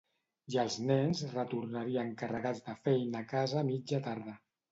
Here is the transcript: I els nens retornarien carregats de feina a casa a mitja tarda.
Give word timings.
I 0.53 0.55
els 0.61 0.75
nens 0.91 1.19
retornarien 1.33 2.09
carregats 2.23 2.63
de 2.69 2.77
feina 2.87 3.21
a 3.23 3.29
casa 3.35 3.61
a 3.65 3.67
mitja 3.71 4.01
tarda. 4.09 4.35